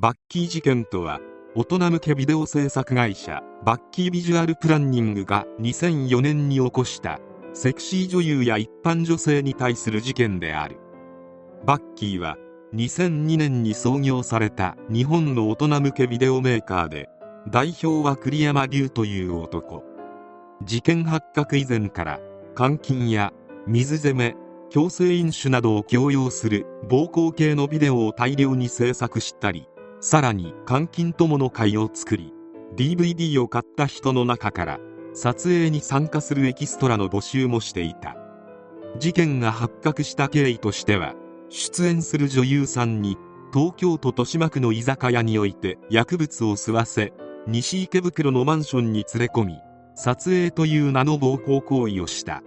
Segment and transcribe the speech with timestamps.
[0.00, 1.20] バッキー事件とは
[1.54, 7.18] 大人向けビデオ制作会社バッキービジュアルプランニングが2004年に起こした
[7.52, 10.78] セクシー女優や一般女性に対する事件である。
[11.66, 12.38] バッキーは
[12.72, 17.10] 2002年に創業された日本の大人向けビデオメーカーで
[17.50, 19.84] 代表は栗山龍という男。
[20.64, 22.20] 事件発覚以前から
[22.56, 23.34] 監禁や
[23.66, 24.34] 水攻め
[24.70, 29.68] 強制飲酒などを強要する暴行系のビデオを大量に制作したり
[30.00, 32.32] さらに監禁友の会を作り
[32.76, 34.80] DVD を買った人の中から
[35.12, 38.16] 撮影に参加するエキストラの募集もしていた。
[38.98, 41.14] 事件が発覚した経緯としては
[41.48, 43.18] 出演する女優さんに
[43.52, 47.12] 東京都豊島区の居酒屋において薬物を吸わせ
[47.46, 49.58] 西池袋のマンションに連れ込み
[49.94, 52.42] 撮影という名の暴行行為をした。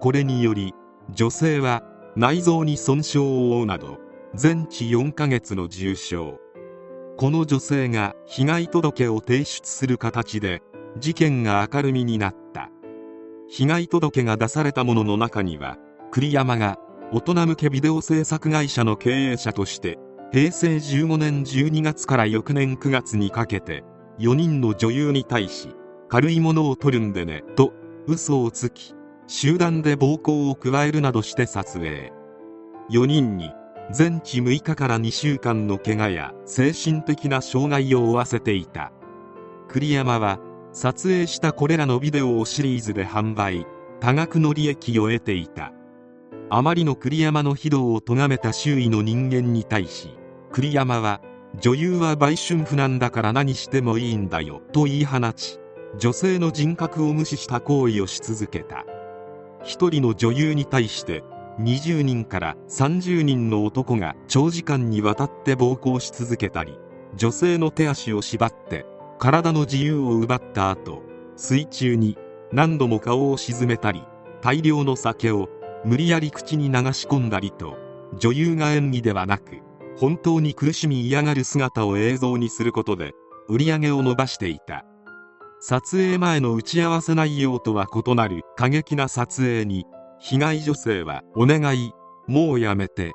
[0.00, 0.72] これにより
[1.12, 1.82] 女性は
[2.16, 3.98] 内臓に損傷を負うなど
[4.34, 6.38] 全治4ヶ月の重傷。
[7.20, 10.62] この女性が被害届を提出する形で
[10.98, 12.70] 事件が明るみになった。
[13.46, 15.76] 被害届が出されたものの中には
[16.12, 16.78] 栗山が
[17.12, 19.98] 大人向けビデオ制作会社の経営者として
[20.32, 23.84] 平成15年12月から翌年9月にかけて
[24.18, 25.74] 4人の女優に対し
[26.08, 27.74] 軽いものを取るんでねと
[28.06, 28.94] 嘘をつき
[29.26, 32.14] 集団で暴行を加えるなどして撮影。
[32.90, 33.52] 4人に
[33.92, 38.92] 全治6日から2週間の怪我や精神的な障害を負わせていた。
[39.68, 40.38] 栗山は
[40.72, 43.66] 撮影したこれらのビデオをシリーズで販売。
[44.00, 45.74] 多額の利益を得ていた。
[46.52, 50.16] あまりの栗山の非道を咎めた周囲の人間に対し
[50.50, 51.20] 栗山は
[51.60, 55.60] 女優は売春婦なんだから何してもいいんだよと言い放ち
[55.96, 58.84] 女性の人格を無視した行為をし続けた。
[59.62, 61.22] 一人の女優に対して
[61.62, 66.78] 20人から30人の男が長時間にわたって暴行し続けたり
[67.16, 68.86] 女性の手足を縛って
[69.18, 71.02] 体の自由を奪った後
[71.36, 72.16] 水中に
[72.52, 74.02] 何度も顔を沈めたり
[74.40, 75.48] 大量の酒を
[75.84, 77.76] 無理やり口に流し込んだりと
[78.18, 79.58] 女優が演技ではなく
[79.98, 83.12] 本当に苦しみ嫌がる姿を映像にすることで
[83.48, 84.84] 売り上げを伸ばしていた。
[85.62, 89.84] 撮影前の打ち合わせ内容とは異なる過激な撮影に
[90.20, 91.92] 被害女性は「お願い
[92.28, 93.14] もうやめて。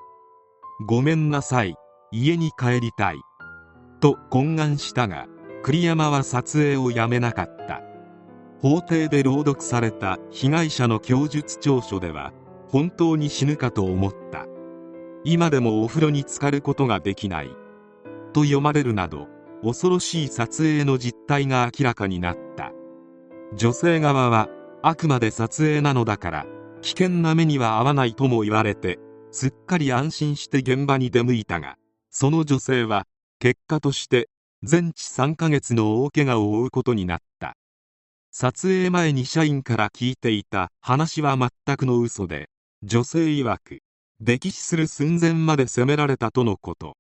[0.88, 1.76] ごめんなさい。
[2.12, 3.22] 家に帰りたい」
[4.02, 5.28] と懇願したが
[5.64, 7.82] 栗山は撮影をやめなかった。
[8.60, 12.34] 法廷で朗読された被害者の供述調書では
[12.70, 14.48] 本当に死ぬかと思った。
[15.24, 17.56] 今でもお風呂に浸かることができない。
[18.34, 19.28] と読まれるなど
[19.64, 22.72] 恐ろしい撮影の実態が明らかになった。
[23.54, 24.50] 女性側は
[24.82, 26.46] あくまで撮影なのだから
[26.86, 29.00] 危険な目には合わないとも言われて
[29.32, 31.78] すっかり安心して現場に出向いたが
[32.12, 33.08] その女性は
[33.40, 34.30] 結果として
[34.62, 37.56] 全治3ヶ月の大怪我を負うことになった。
[38.32, 42.50] 撮影前に社員から聞いていた話は全くの嘘で
[42.84, 43.80] 女性曰く
[44.24, 46.98] 溺死する寸前まで責められたとのこと。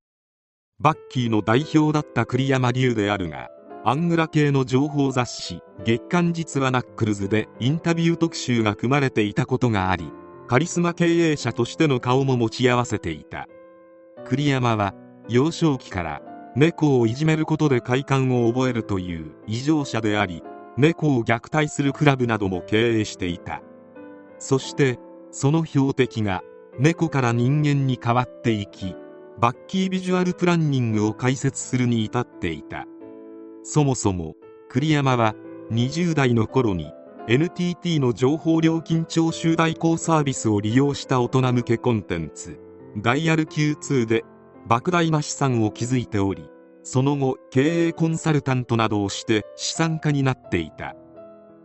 [0.79, 3.49] バッキーの代表だった栗山龍であるが
[3.87, 10.11] アングラ系の情報雑誌月刊実話ナックルズでインタビュー特集が組まれていたことがあり
[10.47, 13.47] カリスマ経営者としての顔も持ち合わせていた。
[14.25, 14.95] 栗山は
[15.29, 16.23] 幼少期から
[16.55, 20.41] 猫をいじめることで快感を覚えるという異常者であり
[20.77, 23.61] 猫を虐待するクラブなども経営していた。
[24.39, 24.97] そして
[25.29, 26.41] その標的が
[26.79, 28.95] 猫から人間に変わっていき
[29.37, 32.87] バッキービジュアルプランニングを開設するに至っていた。
[33.67, 34.35] そもそも
[34.69, 35.33] 栗山は
[35.71, 36.93] 20代の頃に
[37.27, 42.59] NTT の情報料金徴収代行サービスを利用した大人向けコンテンツ
[42.97, 44.23] ダイヤル Q2 で
[44.69, 46.47] 莫大な資産を築いており
[46.83, 50.95] その後経営コンサルタントなどをして資産家になっていた。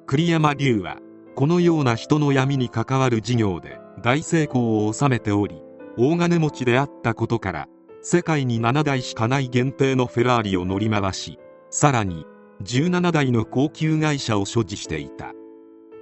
[0.07, 0.97] 栗山龍は
[1.37, 5.63] このような人の闇に関わる事業で大成功を収めており
[5.99, 7.69] 大金持ちであったことから
[8.01, 11.39] 世界に7台しかない限定のフェラーリを乗り回し
[11.71, 12.27] さらに
[12.65, 15.33] 17台の高級会社を所持していた。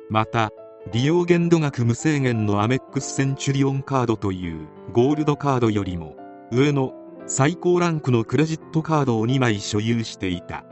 [0.09, 0.51] また
[0.93, 6.17] 利用限度額無制限のアメックスセンチュリオンカードというゴールドカードよりも
[6.51, 6.95] 上の
[7.27, 10.65] 最高ランクのクレジットカードを2枚所有していた。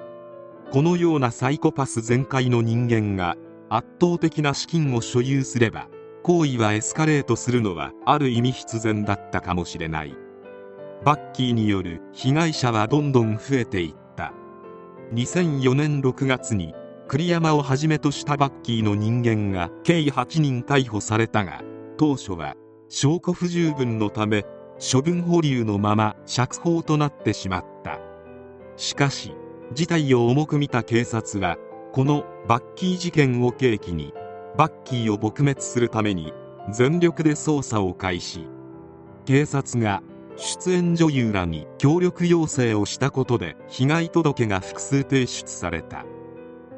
[0.72, 3.37] このようなサイコパス全開の人間が
[3.69, 5.88] 圧倒的な資金を所有すれば
[6.22, 10.16] 行為はエスカレートするのはある意味必然だったかもしれない。
[11.04, 14.06] バッキーによる被害者はどんどん増えていった。
[15.12, 16.75] 2004年6月に
[17.06, 21.62] 栗山をはじめとしたバッキーの人間が計8人逮捕されたが
[21.97, 22.55] 当初は
[22.88, 24.44] 証拠不十分のため
[24.79, 28.00] 処分保留のまま釈放となってしまった。
[28.76, 29.35] しかし
[29.73, 31.56] 事態を重く見た警察は
[31.93, 34.12] このバッキー事件を契機に
[34.56, 36.32] バッキーを撲滅するために
[36.70, 38.47] 全力で捜査を開始。
[39.25, 40.03] 警察が
[40.36, 46.04] 出演女優らに協力要請をしたことで被害届が複数提出された。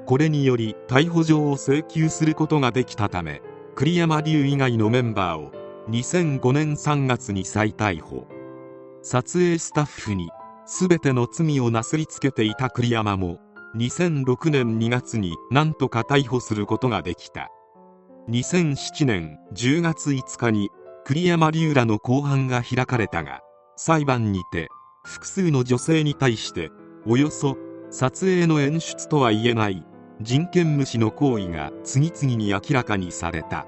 [0.06, 3.43] これにより逮捕状を請求することができたため
[3.75, 5.52] 栗山流以外のメンバーを
[5.90, 8.26] 2005年3月に再逮捕。
[9.02, 10.31] 撮影スタッフに
[10.66, 13.38] 全ての罪をなすりつけていた栗山も
[13.76, 17.49] 2006年2月に何とか逮捕することができた。
[18.28, 20.69] 2007年10月5日に
[21.05, 23.40] 栗山龍らの公判が開かれたが
[23.79, 24.69] 裁判にて
[25.05, 26.71] 複数の女性に対して
[27.07, 27.57] およそ
[27.91, 29.85] 撮影の演出とは言えない
[30.21, 33.67] 人権無視の行為が次々に明らかにされた。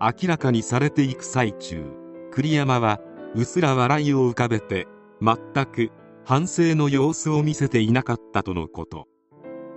[0.00, 1.84] 明らかにされていく最中
[2.30, 3.00] 栗山は
[3.34, 4.86] うすら笑いを浮かべて
[5.20, 5.36] 全
[5.66, 5.90] く
[6.24, 9.08] 反省の様子を見せていなかったとのこと。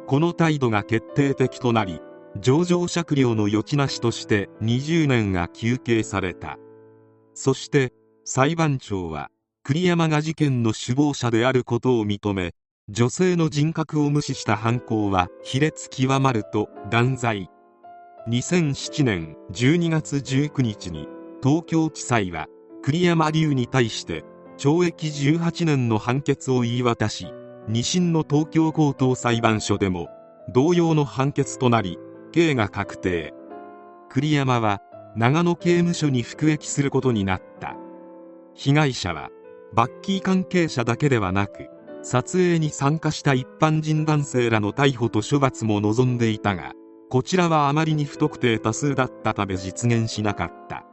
[0.06, 2.00] この態度が決定的となり
[2.40, 6.58] 情状酌量の余地なしとして20年が求刑された。
[7.34, 7.92] そして
[8.24, 9.32] 裁判長は
[9.68, 12.54] 栗山が事件の首謀者であることを認め
[12.88, 17.50] 女性の人格を無視した犯行は卑劣極まると断罪。
[18.30, 21.10] 2007年12月19日に
[21.44, 22.48] 東京地裁は
[22.82, 24.24] 栗山流に対して
[24.58, 27.28] 懲役18年の判決を言い渡し
[27.68, 30.08] 2審の東京高等裁判所でも
[30.54, 31.98] 同様の判決となり
[32.32, 33.34] 刑が確定。
[34.08, 34.82] 栗山は
[35.18, 37.76] 長野刑務所に服役することになった。
[38.54, 39.30] 被害者は
[39.74, 41.70] バッキー関係者だけではなく
[42.04, 46.74] 撮影に参加した一般人男性らの逮捕と処罰も望んでいたが
[47.10, 50.86] こちらはあまりに不特定多数だったため実現しなかった。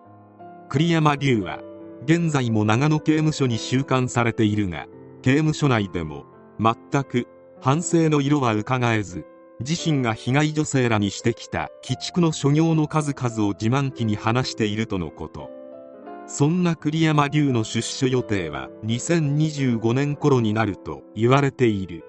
[0.68, 1.60] 栗山龍は
[2.04, 4.86] 現在も長野刑務所に収監されているが
[5.22, 6.24] 刑務所内でも
[6.58, 7.28] 全く
[7.60, 9.24] 反省の色は伺えず
[9.60, 15.53] 自身が被害女性らにしてきた鬼畜の所業の数々を自慢気に話しているとのこと。
[16.26, 22.04] そんな栗山流の出所予定は2025年頃になると言われている。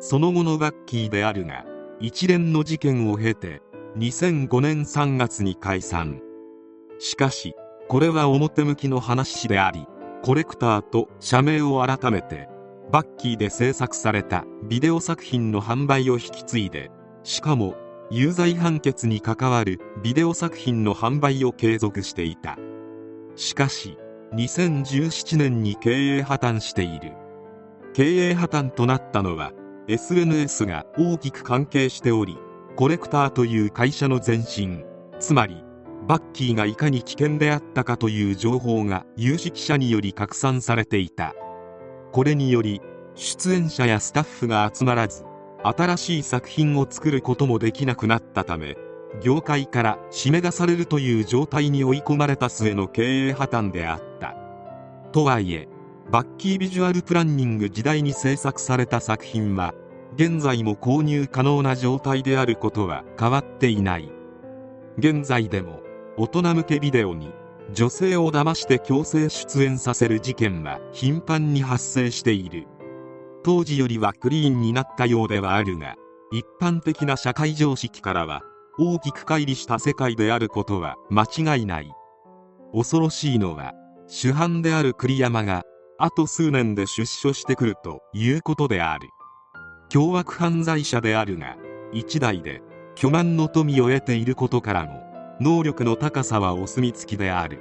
[0.00, 1.64] その後のバッキーであるが
[2.00, 3.62] 一連の事件を経て
[3.98, 6.20] 2005年3月に解散。
[6.98, 7.54] しかし
[7.88, 9.86] これは表向きの話であり
[10.22, 12.48] コレクターと社名を改めて
[12.90, 16.90] バッキーで制作されたビデオ作品の販売を引き継いで
[17.24, 17.74] しかも
[18.10, 22.58] 有罪判決に関わるビデオ作品の販売を継続していた。
[23.36, 23.98] しかし
[24.34, 27.12] 2017年に経営破綻している。
[27.92, 29.52] 経営破綻となったのは
[29.86, 32.36] SNS が大きく関係しており
[32.76, 34.84] コレクターという会社の前身。
[35.20, 35.62] つまり
[36.08, 41.34] バッキーがいかに危険であったかという情報が有識者により拡散されていた。
[42.12, 42.80] これにより
[43.14, 45.24] 出演者やスタッフが集まらず
[45.62, 48.76] 新しい作品を作ることもできなくなったため
[49.22, 54.34] 業界から締め出されるという状態に追い込まれた末の経営破綻であった。
[55.12, 55.68] とはいえ
[56.10, 59.74] バッキービジュアルプランニング時代に制作された作品は
[60.16, 64.10] 現在も購入可能な状態であることは変わっていない。
[64.98, 65.80] 現在でも
[66.16, 67.32] 大人向けビデオに
[67.72, 72.66] 女性を騙して強制出演させる事件は頻繁に発生している。
[73.42, 75.96] 当時よりはクリーンになったようではあるが
[76.32, 78.42] 一般的な社会常識からは
[78.78, 81.92] 大きく乖離した世界であることは間違いない。
[82.72, 83.72] 恐ろしいのは
[84.08, 85.62] 主犯である栗山が
[85.98, 89.08] あと数年で出所してくるということである。
[89.88, 91.56] 凶悪犯罪者であるが
[91.92, 92.62] 一代で
[92.96, 95.04] 巨万の富を得ていることからも
[95.40, 97.60] 能力の高さはお墨付きである。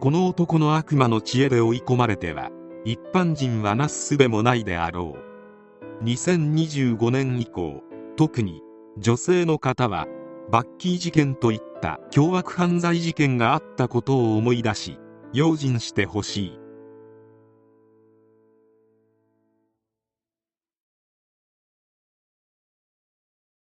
[0.00, 2.50] この男の悪魔の知恵で追い込まれては
[2.84, 6.04] 一般人はなすすべもないであろう。
[6.04, 7.82] 2025年以降
[8.16, 8.60] 特に
[8.98, 10.06] 女性の方は
[10.50, 14.98] バッキー事件といった凶悪犯罪事件があったことを思い出し
[15.32, 16.65] 用心してほしい。